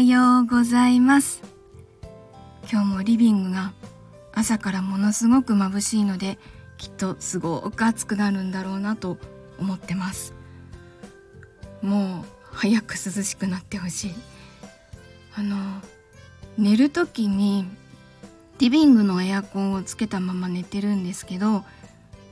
[0.00, 1.42] ようございます。
[2.70, 3.72] 今日もリビングが
[4.32, 6.38] 朝からものすごく眩しいので
[6.78, 9.18] きっとすごく暑くなるんだろうなと
[9.58, 10.34] 思ってます。
[11.82, 14.14] もう早く涼しくなってほしい。
[15.36, 15.56] あの
[16.56, 17.66] 寝る時に
[18.58, 21.64] リビングのエアコンをつけたまま寝てるんですけど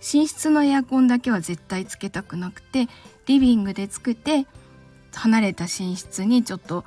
[0.00, 2.88] 寝室のエアコンだけは絶対つけたくなくて
[3.26, 4.46] リビングでつけて
[5.14, 6.84] 離れた寝室にちょっと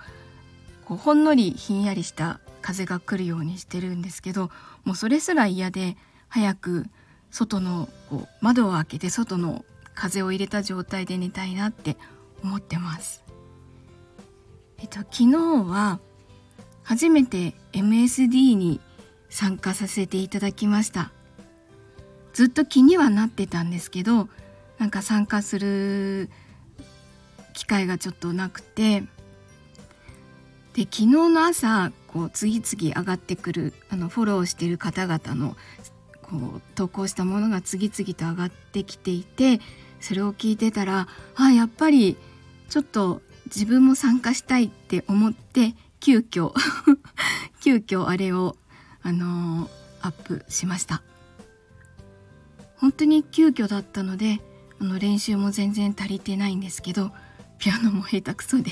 [0.89, 4.49] こうほんのりひんやりした風が来るようにしてるんですけど
[4.83, 5.95] もうそれすら嫌で
[6.27, 6.87] 早く
[7.29, 11.95] 外のこう窓を開けて外の風を入れた状態で寝たいなって
[12.43, 13.23] 思ってます。
[14.79, 15.35] えっと昨日
[15.69, 15.99] は
[16.81, 18.81] 初めて MSD に
[19.29, 21.11] 参加させていただきました
[22.33, 24.27] ずっと気にはなってたんですけど
[24.79, 26.31] なんか参加する
[27.53, 29.03] 機会がちょっとなくて
[30.73, 35.55] で昨日の朝こう次々上がってくるあのフォローしてる方々の
[36.21, 39.59] こう投稿したものが次々と上がってきていて
[39.99, 42.17] それを聞いてたらあやっぱり
[42.69, 46.53] ちょっと自分も参加したいって思って急遽
[47.61, 48.55] 急遽あれを
[49.01, 49.69] あのー、
[50.01, 51.01] アップしました。
[52.77, 54.41] 本当に急遽だったので
[54.79, 57.11] あの練習も全然足りてないんですけど
[57.57, 58.71] ピアノも下手くそで。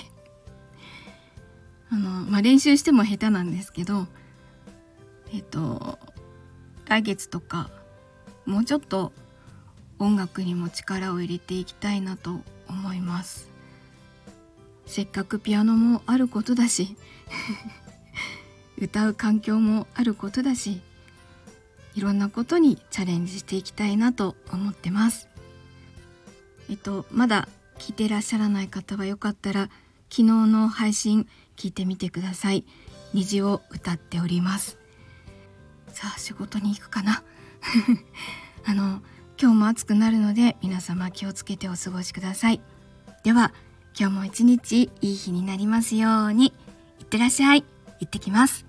[1.90, 4.08] あの、まあ、練習しても下手なんですけど
[5.34, 6.00] えっと
[6.86, 7.70] 来月とか
[8.46, 9.12] もうちょっと
[10.00, 13.50] 音楽にも力を入れていきたいなと思います。
[14.86, 16.96] せっかくピアノもあることだし
[18.78, 20.80] 歌う環境もあることだし
[21.94, 25.28] いろんなことにチャレンジしていきたいなと思ってます。
[26.70, 29.70] えっとまだ聞いてらっしゃらない方はよかったら
[30.10, 32.66] 昨日の配信聞いてみてください。
[33.14, 34.78] 虹を歌っております。
[35.90, 37.24] さあ仕事に行くかな？
[38.66, 39.02] あの
[39.42, 42.62] 今日も暑くなるので皆様気をつけてお過ごしください。
[43.24, 43.54] では
[44.00, 46.54] 今日も一日いい日になりますように。
[47.00, 47.64] いってらっしゃい。
[48.00, 48.67] 行ってきます。